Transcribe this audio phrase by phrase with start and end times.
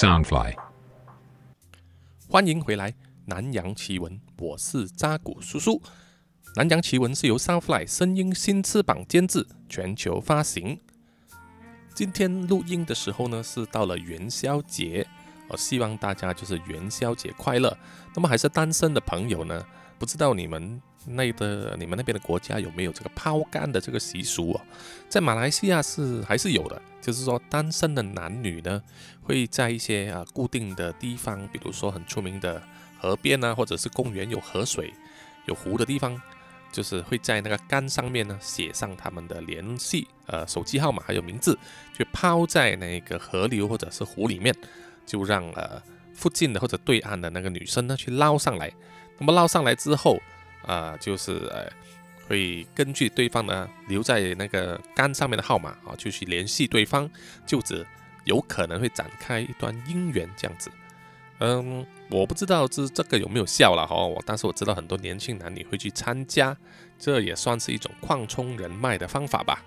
[0.00, 0.56] Soundfly，
[2.26, 2.94] 欢迎回来，
[3.26, 5.82] 南洋奇闻，我是扎古叔叔。
[6.56, 10.80] 南洋奇闻是由 Soundfly 声音新翅膀监制，全球发行。
[11.92, 15.06] 今天录音的时候呢，是到了元宵节，
[15.48, 17.76] 我希望大家就是元宵节快乐。
[18.14, 19.62] 那么还是单身的朋友呢，
[19.98, 24.64] 不知道你们那的你们那边的国家有没有这个抛竿的这个习俗啊？
[25.08, 28.82] 在马来西亚是还是有的，就是说单身的男女呢，
[29.22, 32.62] 会在一些啊固定的地方，比如说很出名的
[32.98, 34.92] 河边啊，或者是公园有河水、
[35.46, 36.20] 有湖的地方，
[36.70, 41.58] 就是会在那个杆上面呢写上他们的联系呃手机号码还有名字，
[41.98, 44.54] 就抛在那个河流或者是湖里面，
[45.06, 45.82] 就让呃
[46.14, 48.70] 附近的或者对岸的那个女生呢去捞上来。
[49.18, 50.18] 那么捞上来之后，
[50.66, 51.70] 啊，就是呃，
[52.28, 57.08] 会根据对方呢留在那个杆上面的号码啊，就去联系对方，
[57.46, 57.86] 就此
[58.24, 60.70] 有可能会展开一段姻缘这样子。
[61.38, 66.54] 嗯，我不知道这这个有没有效了哈，我但是我知道很多年轻男女会去参加，
[66.98, 69.62] 这也算是一种扩充人脉的方法吧。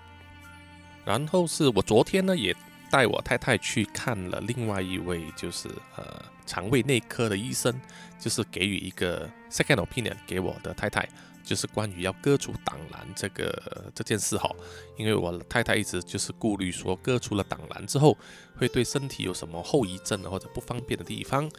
[1.04, 2.54] 然后是我昨天呢也
[2.90, 7.80] 带我太太去看了另外一位就是呃肠胃内科的医生，
[8.18, 11.08] 就是给予一个 second opinion 给我的太太，
[11.42, 14.50] 就是关于要割除胆囊这个这件事哈。
[14.96, 18.16] 因为我太太一直就是顾虑说割除了胆囊之后
[18.56, 21.50] 会对身体有什么后遗症或者不方便的地方。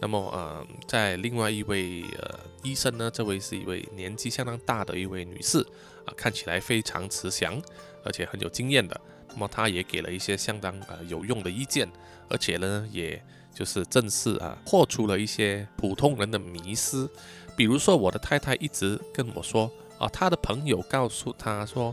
[0.00, 5.58] 那么呃，在另外一位呃医生呢，这位是一位年纪相当大的一位女士
[6.04, 7.60] 啊，看起来非常慈祥，
[8.04, 9.00] 而且很有经验的。
[9.30, 11.90] 那么她也给了一些相当呃有用的意见，
[12.28, 13.20] 而且呢，也
[13.58, 17.10] 就是正式啊破除了一些普通人的迷思。
[17.56, 21.92] 比如说，我的太太一直跟我说啊，她的朋友告诉她说，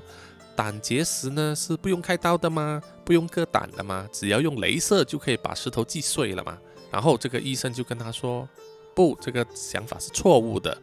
[0.56, 2.80] 胆结石呢是不用开刀的吗？
[3.04, 4.08] 不用割胆的吗？
[4.12, 6.56] 只要用镭射就可以把石头击碎了吗？
[6.92, 8.48] 然后这个医生就跟他说，
[8.96, 10.78] 不，这个想法是错误的。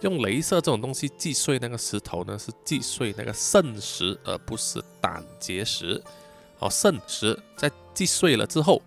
[0.00, 6.02] 用镭射这种东西击碎那个石头呢，是击碎那个肾石，而不是胆结石。
[6.58, 8.82] 哦，肾石在击碎了之后，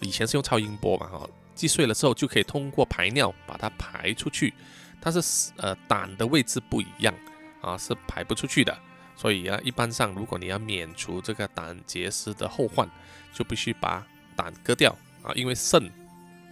[0.00, 4.52] 以前是用超音波嘛，哈，击碎了之后就可以通过排尿把它排出去。
[5.00, 7.14] 但是呃，胆的位置不一样
[7.60, 8.76] 啊，是排不出去的。
[9.14, 12.88] 所以啊，一般上如果你要免除这个胆结石的后患，
[13.32, 15.90] 就必须把胆割掉啊，因为肾。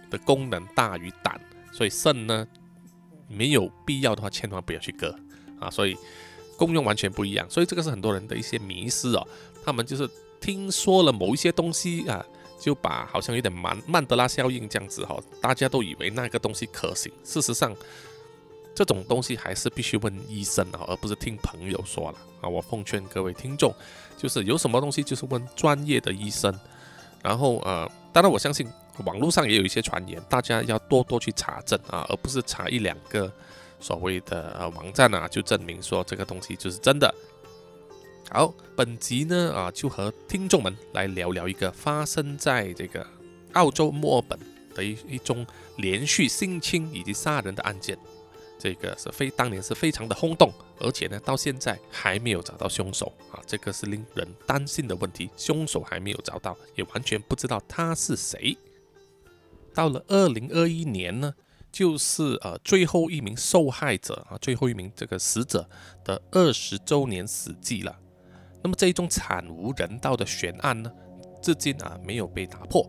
[0.07, 1.41] 的功能大于胆，
[1.71, 2.47] 所以肾呢
[3.27, 5.17] 没有必要的话，千万不要去割
[5.59, 5.67] 啊！
[5.67, 5.97] 所以
[6.55, 9.27] 功用完全不一样，所以这个是很多人的一些迷失哦。
[9.63, 10.07] 他们就是
[10.39, 12.23] 听说了某一些东西啊，
[12.59, 17.11] 就把好像有点曼曼德拉效应这样子哈，大家都以为那个东西可行。
[17.23, 17.75] 事实上，
[18.73, 22.49] 这种东西还是必须问医生啊，而不是听朋友说了啊。
[22.49, 23.73] 我奉劝各位听众，
[24.17, 26.57] 就是有什么东西就是问专业的医生。
[27.23, 28.67] 然后呃，当然我相信。
[29.03, 33.29] 网络上也有一些传言，大家要多多去查证啊，而不是查一两个
[33.77, 37.13] 所谓的网站啊，就证明说这个东西就是真的。
[38.31, 43.05] 好，本集呢啊，就和听众们来聊聊一个发生在这个
[43.53, 44.37] 澳洲墨尔本
[44.73, 45.45] 的一一宗
[45.77, 47.97] 连续性侵以及杀人的案件。
[48.57, 55.29] 这个是非当年是非常的轰动，而且呢，到现在还没有找到凶手啊，这个是令人担心的问题。
[55.37, 58.57] 凶手还没有找到，也完全不知道他是谁。
[59.73, 61.33] 到了二零二一年呢，
[61.71, 65.69] 就是呃最后一名受害者啊，最后一名这个死者
[66.03, 67.99] 的二十周年死祭了。
[68.65, 70.91] 那么这一宗惨无人道的悬案呢，
[71.39, 72.83] 至今啊没有被打破，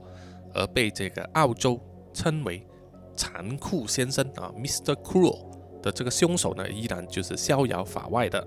[0.54, 1.78] 而被这个澳洲
[2.14, 2.66] 称为
[3.14, 4.94] “残酷先生”啊，Mr.
[5.02, 5.38] Cruel
[5.82, 8.42] 的这个凶手呢，依然就是逍遥法外的。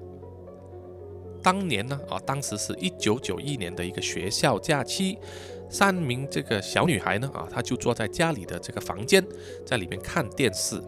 [1.43, 5.15] 当年呢啊，当时是一九九一年的一个学校假期。
[5.69, 9.23] 三名这个小女孩呢，啊，她就坐在家里的这个房间，
[9.63, 10.81] 在里面看电视。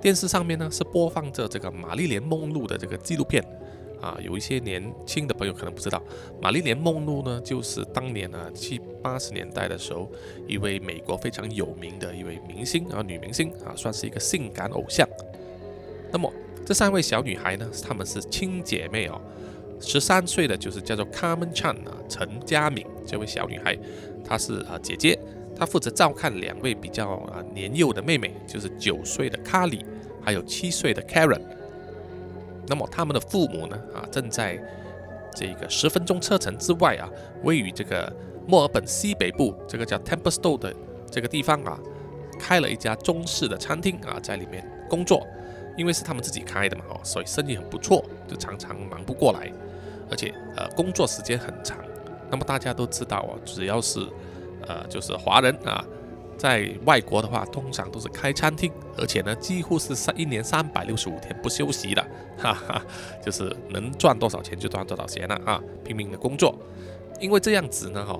[0.00, 3.44] 电视上面呢是播放着这个玛丽莲梦露的这个纪录片，
[4.02, 6.02] 啊，有一些年轻的朋友可能不知道，
[6.40, 10.10] 玛丽莲梦露呢就是当年啊七八十年代的时候，
[10.48, 15.08] 一位美国非常有名的一位明星啊，女明星啊，算是一个性感偶像。
[16.10, 16.30] 那么
[16.66, 19.20] 这三位小女孩呢，她们是亲姐妹哦。
[19.80, 23.78] 十三岁的就是叫做 Carmen Chan 啊，陈佳敏这位小女孩。
[24.24, 25.18] 她是啊姐姐，
[25.56, 29.84] 她负责照看两位比较啊年幼的妹妹，就是九岁的卡里，
[30.20, 31.40] 还有七岁的 Karen。
[32.66, 34.58] 那么他们的父母呢啊正在
[35.34, 37.08] 这个十分钟车程之外啊，
[37.42, 38.12] 位于这个
[38.46, 40.74] 墨尔本西北部这个叫 Templestowe 的
[41.10, 41.78] 这个地方啊，
[42.38, 45.26] 开了一家中式的餐厅啊，在里面工作。
[45.74, 49.50] 因为是他们自己开的嘛哦，所以生意很不错，就常常忙不过来，
[50.10, 51.78] 而且呃工作时间很长。
[52.30, 54.06] 那么大家都知道啊，只要是
[54.66, 55.82] 呃就是华人啊，
[56.42, 62.04] 在外国的话，通常都是开餐厅，而且呢，几乎是三一年三百六十五天不休息的，
[62.36, 62.84] 哈哈，
[63.24, 66.58] 就是能赚多少钱就赚多少钱了啊，拼命的工作。
[67.20, 68.18] 因为这样子呢，哈，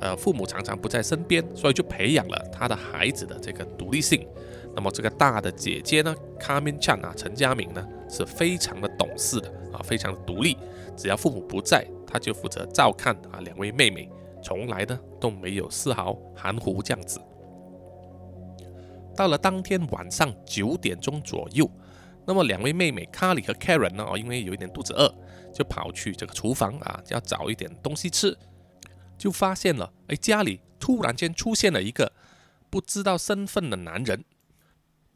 [0.00, 4.26] 呃，父母常常不在身边，所以就培养了他的孩子的这个独立性。
[4.74, 10.56] 那么这个大的姐姐呢，卡敏茜啊，陈佳敏呢，是非常的懂事的啊，非常的独立，
[10.96, 14.08] 只要父母不在，她就负责照看啊两位妹妹，
[14.42, 17.20] 从来呢都没有丝毫含糊这样子。
[19.18, 21.68] 到了当天晚上九点钟左右，
[22.24, 25.12] 那么两位妹妹卡里和 Karen 呢，哦，因为有一点肚子饿，
[25.52, 28.38] 就跑去这个厨房啊，要找一点东西吃，
[29.18, 32.12] 就发现了，哎，家里突然间出现了一个
[32.70, 34.24] 不知道身份的男人，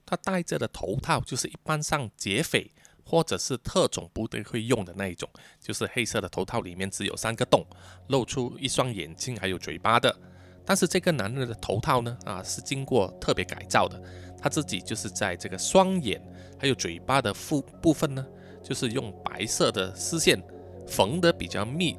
[0.05, 2.73] 他戴着的头套就是一般上劫匪
[3.05, 7.65] 或者是特种部队会用的那一种，就是黑色的头套，里面只有三个洞，
[8.09, 10.13] 露出一双眼睛还有嘴巴的。
[10.65, 14.01] 但是这个男人的头套呢，啊，是经过特别改造的。
[14.41, 16.21] 他自己就是在这个双眼
[16.59, 18.27] 还有嘴巴的腹部分呢，
[18.63, 20.43] 就是用白色的丝线
[20.87, 21.97] 缝得比较密，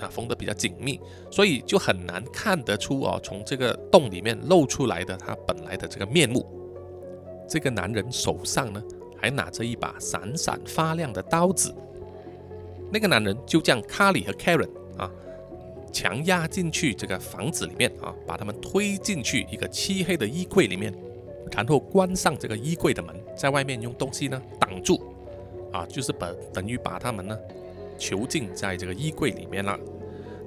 [0.00, 1.00] 啊，缝得比较紧密，
[1.30, 6.44] 所以就很难看得出哦，从这个洞里面露出来的他本来的这个面目。
[7.48, 8.82] 这个男人手上呢，
[9.20, 11.74] 还拿着一把闪闪发亮的刀子。
[12.90, 15.10] 那个男人就将卡里和 Karen 啊。
[15.94, 20.92] 强压进去这个房子里面啊，把他们推进去一个漆黑的衣柜里面，
[21.52, 25.00] 然后关上这个衣柜的门，在外面用东西呢挡住，
[25.72, 27.38] 啊，就是把等于把他们呢
[27.96, 29.78] 囚禁在这个衣柜里面了。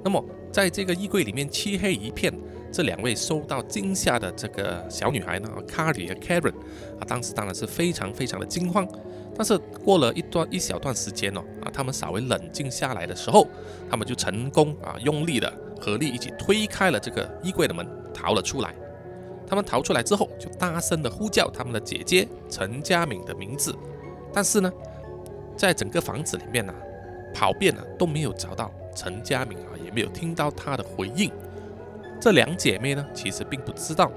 [0.04, 0.22] 那么
[0.52, 2.30] 在这个衣柜里面漆黑一片，
[2.70, 6.52] 这两位受到惊吓的这个小女孩呢，卡里和 Karen
[7.00, 8.86] 啊，当时当然是非常非常的惊慌。
[9.38, 13.46] 但是过了一段一小段时间哦，啊，他们稍微冷静下来的时候，
[13.88, 15.50] 他们就成功啊，用力的
[15.80, 18.74] 合力一起推开了这个衣柜的门，逃了出来。
[19.46, 23.72] 他们逃出来之后，就大声的呼叫他们的姐姐陈佳敏的名字，
[24.32, 24.70] 但是呢，
[25.56, 26.74] 在整个房子里面呢，
[27.32, 31.30] 跑遍了都没有找到陈佳敏啊，也没有听到她的回应。
[32.20, 34.10] 这两姐妹呢，其实并不知道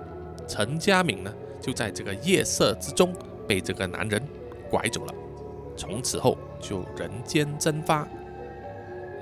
[0.48, 1.32] 陈佳敏呢，
[1.62, 3.14] 就在这个夜色之中
[3.48, 4.20] 被这个男人。
[4.72, 5.14] 拐走了，
[5.76, 8.08] 从此后就人间蒸发，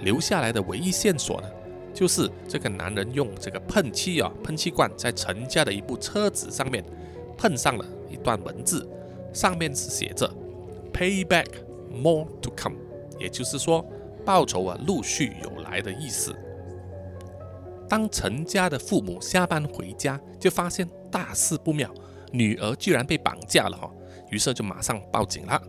[0.01, 1.50] 留下来的唯一线索呢，
[1.94, 6.86] 就是这个男人用这个喷漆啊，喷漆罐在陈家的一部车子上面
[7.38, 8.88] 喷上了一段文字，
[9.34, 10.30] 上面是写着
[10.94, 11.48] “Payback
[11.92, 12.75] more to come”，
[13.18, 13.86] 也就是说
[14.24, 16.36] 报酬啊陆续有来的意思。
[17.90, 21.92] 当陈家的父母下班回家，就发现大事不妙，
[22.31, 23.90] 女儿居然被绑架了哈。
[24.30, 25.62] 于是就马上报警了。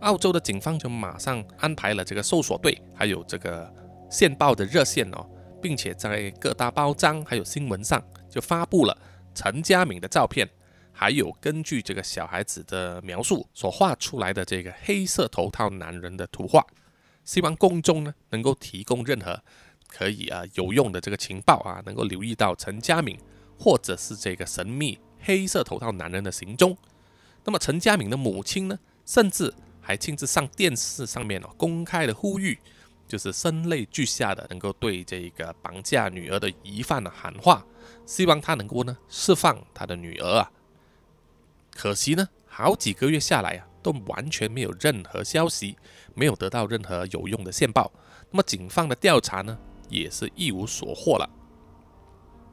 [0.00, 3.72] 澳洲的警方就马上安排了这个搜索队，还有这个
[4.08, 5.26] 线报的热线哦，
[5.60, 8.00] 并且在各大报章还有新闻上
[8.30, 8.96] 就发布了
[9.34, 10.48] 陈家敏的照片，
[10.92, 16.64] 还有根据这个小孩子的描述所画出来的这个黑色头套男人的图画，
[17.24, 19.42] 希望公众呢能够提供任何
[19.88, 23.18] 可以啊有用的这个情报啊，能够留意到陈家敏
[23.58, 26.76] 或者是这个神秘黑色头套男人的行踪。
[27.48, 29.50] 那么陈家敏的母亲呢，甚至
[29.80, 32.58] 还亲自上电视上面哦，公开的呼吁，
[33.06, 37.64] 就是声泪俱下的，能够对这个绑架女儿的疑犯呢喊话，
[38.04, 40.52] 希望他能够呢释放他的女儿啊。
[41.74, 45.74] 可惜呢，好几个月下来啊，都完全没有任何消息，
[46.14, 47.90] 没有得到任何有用的线报。
[48.30, 49.58] 那么警方的调查呢，
[49.88, 51.26] 也是一无所获了。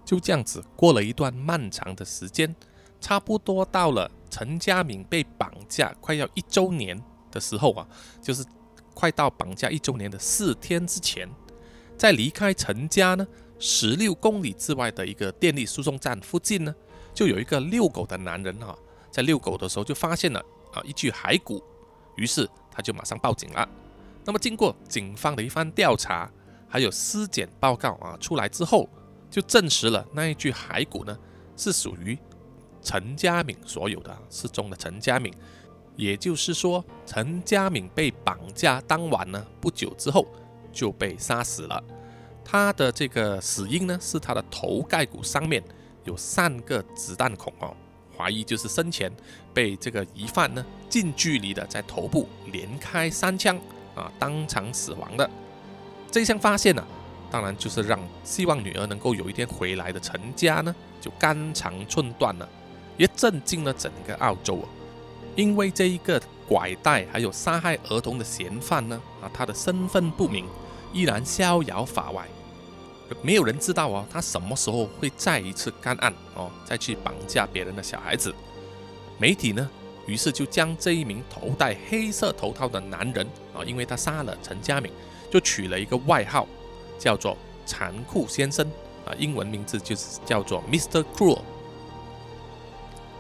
[0.06, 2.56] 就这样子过了一段漫长的时间，
[3.06, 4.10] 差不多到了。
[4.32, 7.00] 陈家敏被绑架快要一周年
[7.32, 7.88] 的时候啊，
[8.20, 8.44] 就是
[8.96, 11.30] 快到绑架一周年的四天之前，
[11.96, 13.26] 在离开陈家呢
[13.60, 16.74] 十六公里之外的一个电力输送站附近呢，
[17.14, 18.76] 就有一个遛狗的男人哈，
[19.12, 20.40] 在遛狗的时候就发现了
[20.74, 21.64] 啊一具骸骨，
[22.18, 23.70] 于是他就马上报警了。
[24.26, 26.30] 那么经过警方的一番调查，
[26.68, 28.90] 还有尸检报告啊出来之后，
[29.30, 31.18] 就证实了那一具骸骨呢
[31.56, 32.18] 是属于。
[32.86, 35.34] 陈家敏所有的失踪的陈家敏，
[35.96, 40.28] 也就是说，陈家敏被绑架当晚呢，不久之后
[40.72, 41.84] 就被杀死了。
[42.44, 45.64] 他的这个死因呢，是他的头盖骨上面
[46.04, 47.76] 有三个子弹孔哦，
[48.16, 49.12] 怀疑就是生前
[49.52, 53.60] 被这个疑犯呢近距离的在头部连开三枪
[53.96, 55.28] 啊，当场死亡的。
[56.12, 56.86] 这项发现呢，
[57.32, 62.48] 当然就是让希望女儿能够有一天回来的陈家呢，就肝肠寸断了。
[62.98, 64.70] 也震惊了整个澳洲啊！
[65.36, 70.46] 因为这一个拐带还有杀害儿童的嫌犯呢，啊，他的身份不明，
[70.94, 72.26] 依然逍遥法外。
[73.22, 78.34] 没有人知道哦，他什么时候会再一次干案哦，再去绑架别人的小孩子。
[79.20, 79.70] 媒体呢，
[80.08, 84.92] 于是就将这一名头戴黑色头套的男人啊，因为他杀了陈家敏，
[85.30, 86.48] 就取了一个外号，
[86.98, 88.66] 叫做“残酷先生”
[89.06, 91.04] 啊，英文名字就是叫做 Mr.
[91.16, 91.42] Cruel。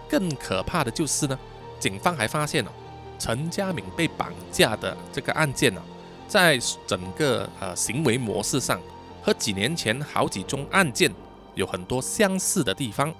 [0.09, 1.37] 更可怕的就是呢，
[1.79, 2.71] 警方还发现了
[3.17, 5.81] 陈家敏被绑架的这个案件呢，
[6.27, 8.79] 在整个呃行为模式上
[9.23, 11.13] 和几年前好几宗案件
[11.53, 13.13] 有很多相似的地方，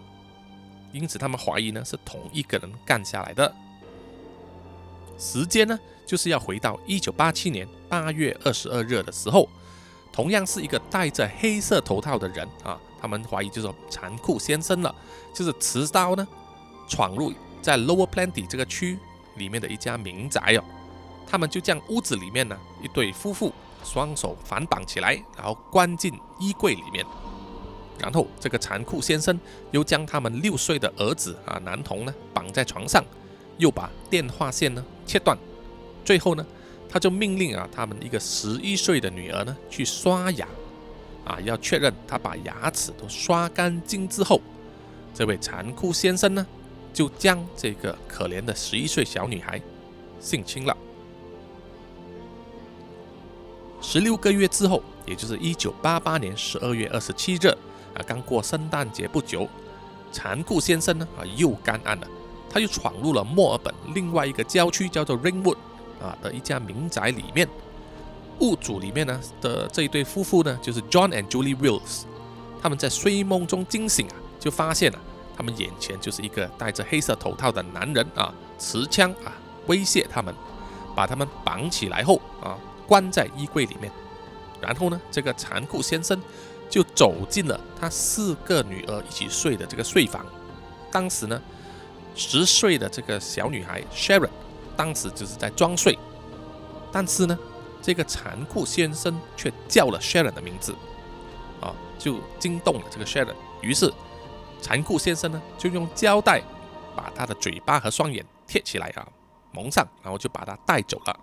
[0.92, 3.54] 因此他们怀疑呢是同一个人干下来的。
[5.18, 9.48] 时间呢就是要回到一九八七年八月二十二日的时候，
[10.12, 14.94] 同样是一个戴着黑色头套的人啊，他们怀疑就是残酷先生了，
[15.34, 16.28] 就是持刀呢。
[16.88, 18.98] 闯入在 Lower Plenty 这个区
[19.36, 20.64] 里面的一家民宅哦，
[21.28, 23.52] 他们就将屋子里面呢一对夫妇
[23.84, 27.06] 双手反绑起来，然后关进衣柜里面，
[28.00, 29.40] 然后这个残酷先生
[29.72, 33.04] 又将他们六岁的儿子啊男童呢绑在床上，
[33.58, 35.38] 又把电话线呢切断，
[36.04, 36.46] 最后呢
[36.90, 40.48] 他就命令啊他们一个十一岁的女儿呢去刷牙，
[41.26, 44.40] 啊要确认他把牙齿都刷干净之后，
[45.14, 46.46] 这位残酷先生呢。
[46.96, 49.62] 就将这个可怜的十一岁小女孩
[50.22, 50.76] 性侵了。
[53.82, 59.46] 十六个月之后，也就是一九八八年十二月二十七日，啊，刚过圣诞节不久，
[60.10, 62.08] 残酷先生呢，啊，又干案了。
[62.50, 65.58] 他又闯入了墨尔本另外一个郊区，叫做 Ringwood
[66.02, 67.46] 啊的一家民宅里面。
[68.40, 72.04] 屋主里面呢的这一对夫妇呢，就是 John and Julie Wills。
[72.62, 75.00] 他们在睡梦中惊醒啊，就发现了。
[75.36, 79.34] 他们眼前就是一个戴着黑色头套的男人啊，持枪啊
[79.68, 80.34] 威胁他们，
[80.96, 83.92] 把他们绑起来后啊关在衣柜里面。
[84.62, 86.18] 然后呢，这个残酷先生
[86.70, 90.26] 就走进了他四个女儿一起睡的这个睡房。
[90.90, 91.42] 当时呢，
[92.16, 94.30] 十岁的这个小女孩 Sharon
[94.78, 96.00] 当时就是在装睡，
[96.94, 97.38] 但是呢，
[97.82, 100.74] 这个残酷先生却叫了 Sharon 的名字，
[101.60, 103.92] 啊，就惊动了这个 Sharon，于是。
[104.66, 106.42] 残酷先生呢，就用胶带
[106.96, 109.08] 把他的嘴巴和双眼贴起来啊，
[109.54, 111.20] 蒙上，然后就把他带走了。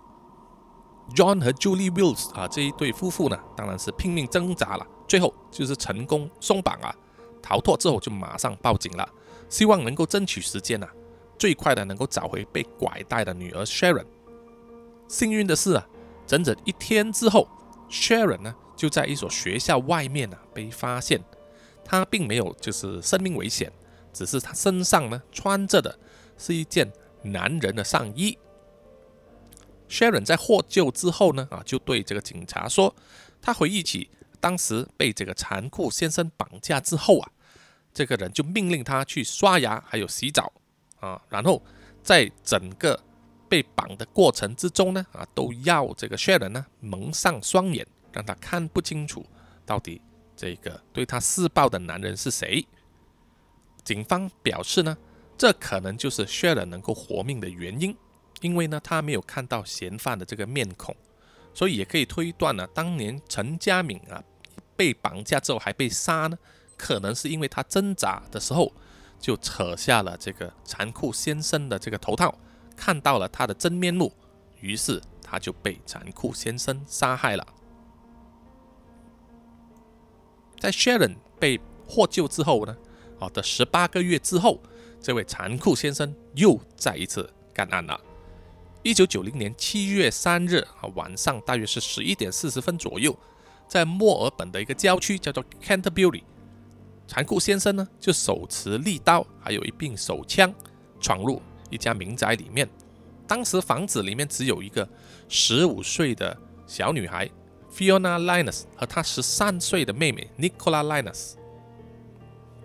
[1.13, 6.95] John 和 Julie Wills 啊这一对夫妇呢，当然是拼命挣扎了，最后就是成功松绑啊，
[7.41, 9.05] 逃脱之后就马上报警了，
[9.49, 10.87] 希望能够争取时间呐，
[11.37, 14.05] 最快的能够找回被拐带的女儿 Sharon。
[15.09, 15.85] 幸运的是啊，
[16.25, 17.45] 整整一天之后
[17.89, 21.21] ，Sharon 呢就在一所学校外面呢被发现。
[21.85, 23.71] 他并没有就是生命危险，
[24.11, 25.97] 只是他身上呢穿着的
[26.37, 26.91] 是一件
[27.23, 28.37] 男人的上衣。
[29.89, 32.95] Sharon 在获救之后呢，啊，就对这个警察说，
[33.41, 34.09] 他回忆起
[34.39, 37.29] 当时被这个残酷先生绑架之后啊，
[37.93, 40.51] 这个人就命令他去刷牙还有洗澡
[40.99, 41.61] 啊，然后
[42.01, 42.99] 在整个
[43.47, 49.23] 被绑的过程之中呢，啊，都要这个 Sharon 呢蒙上双眼，让他看不清楚
[49.65, 50.01] 到底。
[50.43, 52.67] 这个对他施暴的男人是谁？
[53.81, 54.97] 警方表示呢，
[55.37, 57.95] 这可能就是 Sharon 能够活命的原因，
[58.41, 60.93] 因为呢，他没有看到嫌犯的这个面孔，
[61.53, 64.21] 所以也可以推断呢，当年陈家敏啊
[64.75, 66.37] 被绑架之后还被杀呢，
[66.75, 68.69] 可能是因为他挣扎的时候
[69.21, 72.37] 就扯下了这个残酷先生的这个头套，
[72.75, 74.11] 看到了他的真面目，
[74.59, 77.47] 于是他就被残酷先生杀害了。
[80.63, 82.73] 在 Sharon 被获救之后呢，
[83.19, 84.63] 好的十八个月之后，
[85.01, 87.99] 这位残酷先生又再一次干案了。
[88.81, 93.13] 一九九零年七月三日啊晚上，大约是十一点四十分左右，
[93.67, 96.23] 在墨尔本的一个郊区叫做 Canterbury，
[97.09, 100.55] 残酷先生呢就手持利刀，还有一柄手枪，
[101.01, 102.69] 闯入一家民宅里面。
[103.27, 104.87] 当时房子里面只有一个
[105.27, 107.29] 十五岁的小女孩。
[107.75, 111.33] Fiona Linus 和她十三岁的妹妹 Nicola Linus。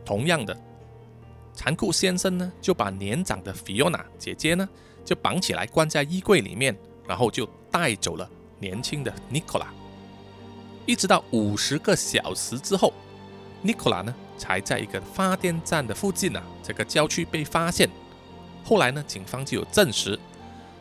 [0.05, 0.57] 同样的，
[1.55, 4.69] 残酷先生呢就把年长的 Fiona 姐姐呢
[5.05, 9.67] 就绑起来关在衣柜里面，然后就带走了年轻的 Nicola。
[10.87, 12.93] 一直到五十个小时之后
[13.65, 17.89] ，Nicola 呢才在一个发电站的附近啊这个郊区被发现。
[18.65, 20.19] 后来呢，警方就有证实，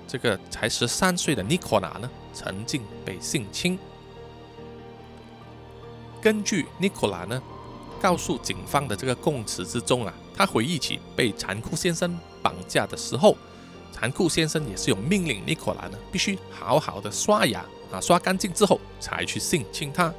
[0.07, 3.77] 这个才十三岁的 Nicola 呢曾经被性侵。
[6.21, 7.41] 根据 Nicola 呢
[8.01, 13.36] 告诉警方的这个供词之中啊，他回忆起被残酷先生绑架的时候，
[13.91, 20.13] 残酷先生也是有命令 Nicola 呢必须好好的刷牙啊，刷干净之后才去性侵他。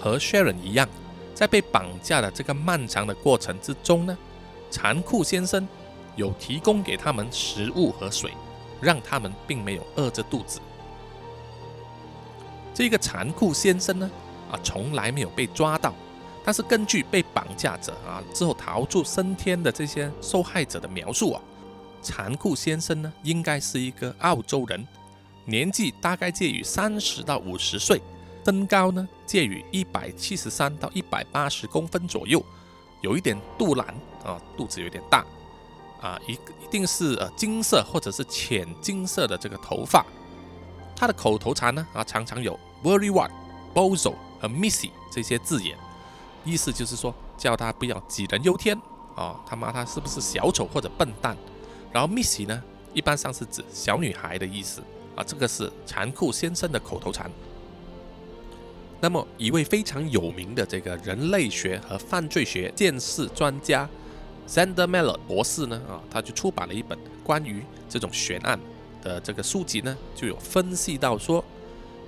[0.00, 0.88] 和 Sharon 一样，
[1.34, 4.16] 在被绑架的这个漫长的过程之中呢，
[4.70, 5.66] 残酷先生
[6.16, 8.32] 有提供给他们食物和水，
[8.80, 10.60] 让他们并没有饿着肚子。
[12.74, 14.08] 这个残酷先生呢，
[14.50, 15.94] 啊，从来没有被抓到，
[16.44, 21.42] 但是根据被绑架者啊之后逃出升天的这些受害者的描述啊，
[22.02, 24.86] 残酷先生呢，应该是一个澳洲人，
[25.44, 28.00] 年纪大概介于三十到五十岁。
[28.44, 32.42] 身高呢介于一百七十三到一百八十公分左右，
[33.02, 33.86] 有一点肚腩
[34.24, 35.22] 啊，肚子有点大
[36.00, 40.02] 啊，一一定是呃金色或者是浅金色的这个头发。
[40.96, 43.30] 他的口头禅呢啊，常常有 very what、
[43.74, 45.76] bozo 和 missy 这些字眼，
[46.44, 48.76] 意思就是说叫他不要杞人忧天
[49.14, 51.36] 啊，他妈他是不是小丑或者笨蛋？
[51.92, 54.82] 然后 missy 呢，一般上是指小女孩的意思
[55.16, 57.30] 啊，这个是残酷先生的口头禅。
[59.00, 63.88] 那么，一位非常有名的这个人类学和犯罪学鉴识专家
[64.48, 68.58] ，Sander Miller 博士呢，啊，他就出版了一本关于这种悬案
[69.00, 71.44] 的这个书籍呢，就有分析到说，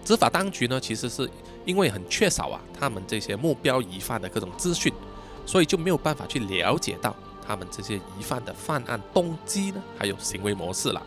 [0.04, 1.30] 执法当局呢，其实是
[1.64, 4.92] 因为很缺少啊，他们这些目标疑犯的各种资讯，
[5.46, 7.14] 所以就没有办法去了解到
[7.46, 11.02] 他们这些疑犯的犯案动机呢，还有行为模式了。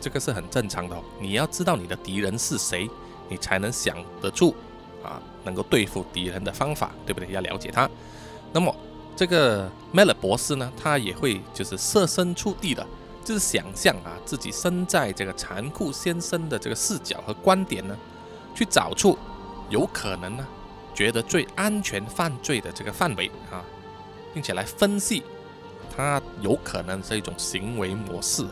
[0.00, 2.88] 这个是很正常的，你要知道你的敌人是谁，
[3.28, 4.54] 你才能想得出。
[5.04, 7.30] 啊，能够对付敌人的方法，对不对？
[7.30, 7.88] 要了解他。
[8.52, 8.74] 那么，
[9.14, 12.84] 这个 Miller 博士呢，他也会就是设身处地的，
[13.24, 17.96] 就是想象啊，自己身在这个残酷先生的这个视角和观点呢，
[18.52, 19.16] 去找出
[19.68, 20.46] 有可能呢，
[20.94, 23.64] 觉得最安全犯罪的这个范围啊，
[24.32, 25.22] 并且来分析
[25.94, 28.46] 他有可能是一种行为模式。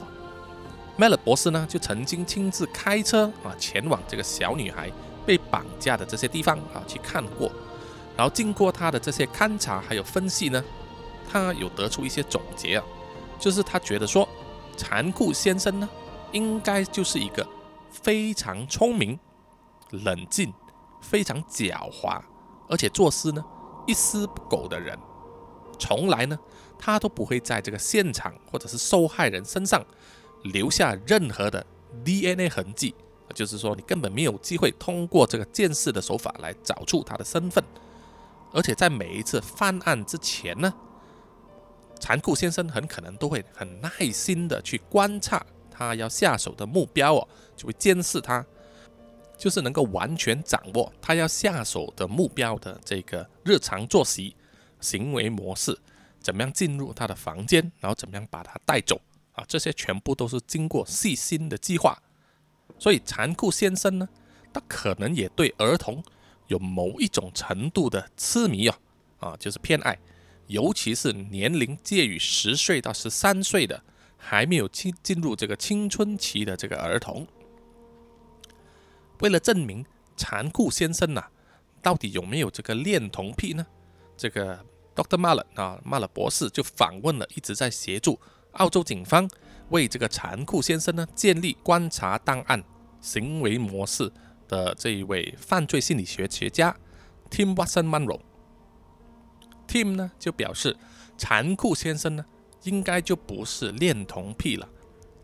[0.99, 4.91] Miller 博士呢，就曾经亲自开车啊，前往这个小女孩。
[5.27, 7.51] 被绑架的这些地方啊，去看过，
[8.15, 10.63] 然后经过他的这些勘察还有分析呢，
[11.33, 12.85] 他有得出一些总结啊，
[13.39, 14.29] 就是他觉得说，
[14.77, 15.89] 残酷先生呢，
[16.33, 17.49] 应该就是一个
[17.91, 19.19] 非常聪明、
[19.89, 20.53] 冷静、
[21.05, 22.21] 非常狡猾，
[22.69, 23.45] 而且做事呢
[23.87, 24.99] 一丝不苟的人，
[25.79, 26.39] 从来呢
[26.79, 29.85] 他都不会在这个现场或者是受害人身上
[30.43, 31.65] 留下任何的
[32.05, 32.95] DNA 痕迹。
[33.35, 37.65] 就是说，你根本没有机会通过这个监视的手法来找出他的身份，
[38.53, 40.73] 而且在每一次犯案之前呢，
[41.99, 48.45] 残酷先生很可能都会很耐心的去观察他要下手的目标哦，就会监视他，
[49.45, 54.35] 就是能够完全掌握他要下手的目标的这个日常作息、
[54.81, 55.79] 行为模式，
[56.19, 58.99] 怎么样进入他的房间，然后怎么样把他带走
[59.33, 62.03] 啊，这些全部都是经过细心的计划。
[62.79, 64.09] 所以，残酷先生呢，
[64.51, 66.03] 他可能也对儿童
[66.47, 68.75] 有某一种程度的痴迷哦，
[69.19, 69.99] 啊，就是偏爱，
[70.47, 73.83] 尤其是年龄介于十岁到十三岁的
[74.17, 77.27] 还没有进进入这个青春期的这个儿童。
[79.25, 79.83] 为了证明
[80.19, 81.25] 残酷先生呐，
[81.81, 83.67] 到底有没有这个恋童癖呢？
[84.19, 84.63] 这个
[84.95, 88.21] Doctor m a l l 啊，马勒博士就访问了一直在协助
[88.53, 89.27] 澳洲警方。
[89.71, 92.63] 为这个残酷先生呢建立观察档案
[93.01, 94.13] 行为模式
[94.47, 96.77] 的这一位犯罪心理学学家
[97.31, 100.77] Tim Watson Munro，Tim 呢就表示，
[101.17, 102.27] 残酷先生呢
[102.65, 104.69] 应该就不是恋童癖了。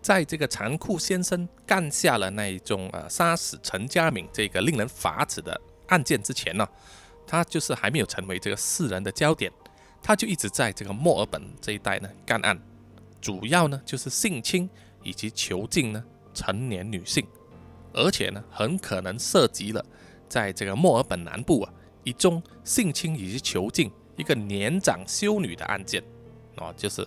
[0.02, 6.66] 在这个残酷先生干下了那一种呃杀死陈家敏这个令人发指的案件之前呢，
[7.26, 9.52] 他就是还没有成为这个世人的焦点，
[10.02, 12.58] 他就一直在这个墨尔本这一带呢干案。
[13.20, 14.68] 主要呢就是性侵
[15.02, 17.26] 以及囚禁呢成年女性，
[17.92, 19.84] 而且呢很可能涉及了
[20.28, 21.72] 在这个墨尔本南部啊
[22.04, 26.02] 一宗性侵以及囚禁一个年长修女的案件，
[26.56, 27.06] 啊就是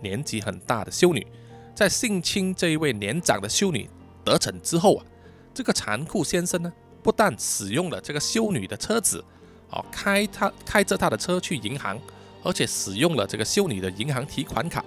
[0.00, 1.26] 年纪很大的修女，
[1.74, 3.88] 在性侵这一位年长的修女
[4.24, 5.04] 得逞之后啊，
[5.54, 9.24] 这个残酷先生呢不但使用了这个修女的车子，
[9.70, 11.98] 哦开他开着他的车去银行，
[12.42, 14.84] 而且使用了这个修女的银行提款卡。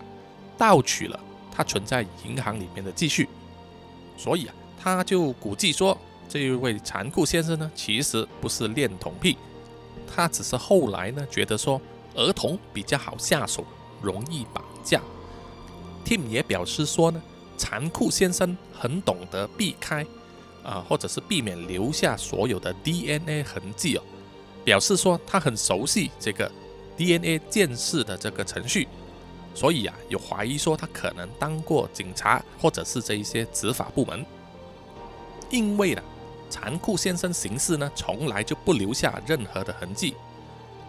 [0.58, 1.20] 盗取了
[1.52, 3.28] 他存在银行里面的积蓄，
[4.16, 5.98] 所以啊，他就估计说，
[6.30, 9.38] 这一位残酷先生呢，其实不是恋童癖，
[10.08, 11.82] 他只是后来呢觉得说
[12.14, 13.66] 儿童比较好下手，
[14.02, 15.02] 容易绑架。
[16.06, 17.22] Tim 也表示说呢，
[17.58, 20.06] 残酷先生很懂得避开
[20.64, 24.04] 啊，或者是避免留下所有的 DNA 痕迹哦，
[24.64, 26.50] 表示说他很熟悉这个
[26.96, 28.88] DNA 鉴识的这个程序。
[29.56, 34.24] 所以啊，有怀疑说他可能当过警察，或者是这一些执法部门。
[35.50, 36.04] 因为呢，
[36.50, 40.14] 残酷先生行事呢，从来就不留下任何的痕迹，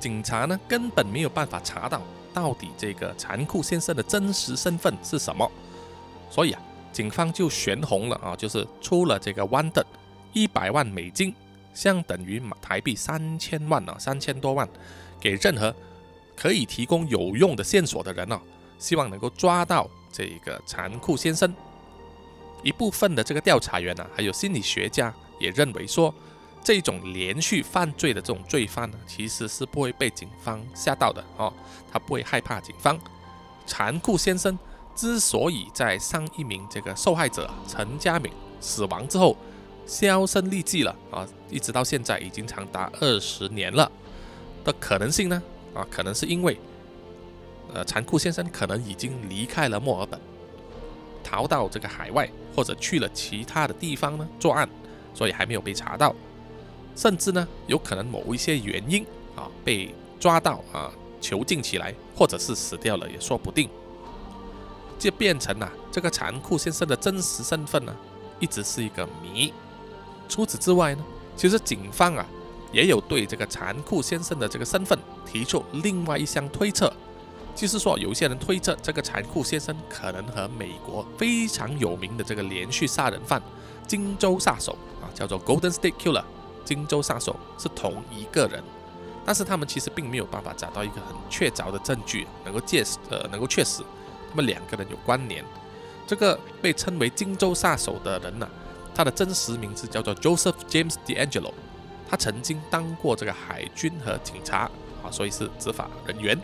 [0.00, 2.02] 警察呢根本没有办法查到
[2.36, 5.50] 到底这个残酷先生的真实身份是什么，
[6.30, 6.60] 所以啊，
[6.92, 9.84] 警方就悬红了啊，就是出了这个 one 的
[10.34, 11.34] 一百万美金，
[11.72, 14.68] 相等于台币三千万啊，三千多万，
[15.18, 15.74] 给任何
[16.36, 18.38] 可以提供有用的线索的人啊，
[18.78, 21.50] 希望能够抓到这个残酷先生。
[22.62, 26.14] 一部分的这个调查员呢，还有心理学家也认为说，
[26.66, 31.52] 这种连续犯罪的这种罪犯呢，其实是不会被警方吓到的哦，
[31.92, 32.98] 他不会害怕警方。
[33.64, 34.58] 残酷先生
[34.92, 39.36] 之所以在上一名这个受害者陈家敏死亡之后
[39.86, 43.88] 销声匿迹了啊，一直到现在已经长达二十年了
[44.64, 45.40] 的可能性呢
[45.72, 46.58] 啊，可能是因为
[47.72, 50.20] 呃，残酷先生可能已经离开了墨尔本。
[51.22, 54.68] 逃到这个海外，或者去了其他的地方呢作案，
[55.14, 56.12] 所以还没有被查到，
[56.96, 59.06] 甚至呢有可能某一些原因
[59.36, 63.68] 啊被抓到啊囚禁起来，或者是死掉了也说不定，
[64.98, 67.94] 就变成了这个残酷先生的真实身份呢
[68.40, 69.52] 一直是一个谜。
[70.28, 71.04] 除此之外呢，
[71.36, 72.26] 其实警方啊
[72.72, 76.92] 也有对这个残酷先生的这个身份提出另外一项推测。
[77.54, 83.40] 就是说，有些人推测这个残酷先生可能和美国非常有名的这个连续杀人犯
[83.86, 86.22] 金州杀手啊，叫做 Golden State Killer，
[86.66, 88.62] 荆州杀手是同一个人，
[89.24, 93.82] 但是他们其实并没有办法找到一个很确凿的证据，能够借呃能够确实
[94.28, 95.44] 他们两个人有关联。
[96.06, 98.48] 这个被称为荆州杀手的人呢，
[98.94, 101.52] 他的真实名字叫做 Joseph James DeAngelo，
[102.08, 104.70] 他曾经当过这个海军和警察
[105.02, 106.38] 啊，所以是执法人员。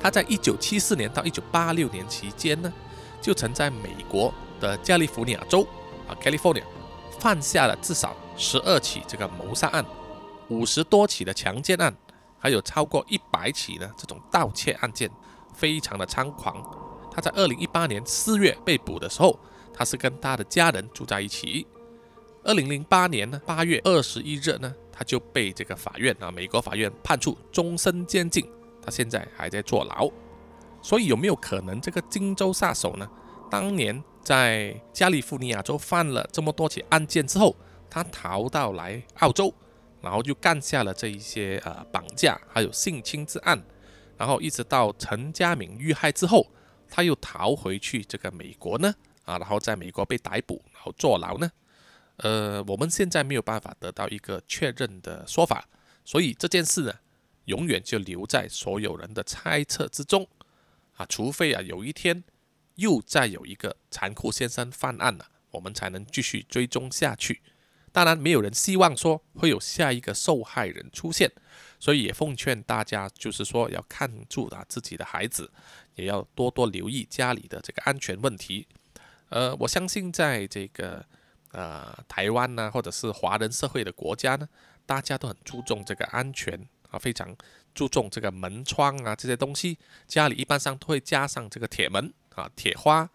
[0.00, 2.72] 他在一九七四年到一九八六年期间呢，
[3.20, 5.66] 就曾在美国的加利福尼亚州
[6.08, 6.62] 啊 （California）
[7.24, 9.82] 犯下了至少十二起这个谋杀案，
[10.48, 11.96] 五十多起的强奸案，
[12.38, 15.10] 还有超过一百起呢这种盗窃案件，
[15.54, 16.62] 非常的猖狂。
[17.10, 19.40] 他在二零一八年四月被捕的时候，
[19.72, 21.66] 他是跟他的家人住在一起。
[22.42, 28.46] 二零零八年呢八月二十一日呢，他就被这个法院啊美国法院判处终身监禁。
[28.82, 30.10] 他现在还在坐牢，
[30.82, 33.08] 所以有没有可能这个荆州杀手呢？
[33.50, 37.54] 当年在加利福尼亚州犯了这么多起案件之后，
[37.90, 39.54] 他逃到来澳洲，
[40.00, 43.62] 然后就干下了这一些呃绑架还有性侵之案，
[44.16, 46.46] 然后一直到陈家敏遇害之后，
[46.88, 48.94] 他又逃回去这个美国呢？
[49.24, 51.50] 啊，然后在美国被逮捕，然后坐牢呢？
[52.16, 55.68] 呃，我们现在没有办法得到一个确认的说法，
[56.04, 56.94] 所以这件事呢？
[57.46, 60.26] 永远就留在所有人的猜测之中
[60.96, 61.04] 啊！
[61.04, 62.24] 除非啊有一天
[62.76, 67.42] 又再有一个残酷先生犯案了，我们才能继续追踪下去。
[67.92, 71.30] 当然，没有人希望说会有下一个受害人出现，
[71.78, 75.52] 所以也奉劝大家，就是说要看住啊自己的孩子，
[75.94, 78.66] 也要多多留意家里的这个安全问题。
[79.28, 81.04] 呃，我相信在这个
[81.52, 84.48] 呃台湾呢，或者是华人社会的国家呢，
[84.84, 86.68] 大家都很注重这个安全。
[86.90, 87.36] 啊，非常
[87.74, 93.08] 注重这个门窗啊，这些东西，家里一般上都会加上这个铁门啊、铁花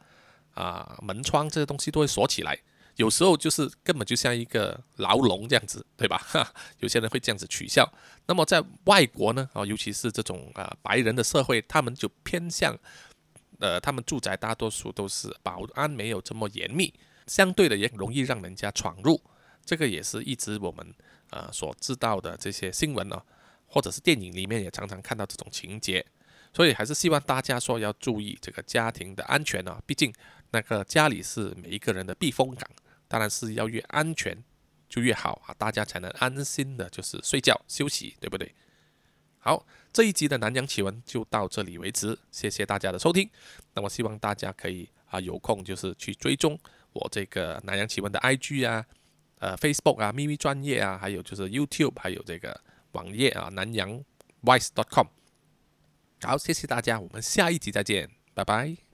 [0.53, 2.57] 啊、门窗这些东西都会锁起来。
[2.95, 6.17] 有时候就是根本就像一个牢笼这样子，对吧？
[6.17, 7.89] 哈， 有些人会这样子取笑。
[8.25, 12.77] 那么在外国呢，啊，尤其是这种啊白人的社会，他们就偏向，
[13.59, 16.93] 呃，他们住宅大多数都是保安没有这么严密，
[17.27, 19.21] 相对的也容易让人家闯入。
[19.63, 20.93] 这个也是一直我们
[21.29, 23.21] 呃所知道的这些新闻呢。
[23.71, 26.03] 或者是电影里面也常常看到这种情节，
[26.53, 29.81] 所以还是希望大家说要注意这个家庭的安全啊。
[29.85, 30.13] 毕竟
[30.51, 32.69] 那个家里是每一个人的避风港，
[33.07, 34.37] 当然是要越安全
[34.87, 38.53] 就越好啊，大家才能安心的就是睡觉休息，对不对？
[39.39, 43.29] 好，这一集的南洋奇闻就到这里为止，谢谢大家的收听。
[43.73, 46.59] 那么希望大家可以啊有空就是去追踪
[46.93, 48.85] 我这个南洋奇闻的 IG 啊、
[49.39, 52.59] 呃 Facebook 啊、咪咪专业啊，还有就是 YouTube，还有这个。
[52.93, 54.03] 网页啊，南洋
[54.41, 55.05] wise.com。
[56.21, 58.88] 好，谢谢大家，我们下一集再见，拜拜。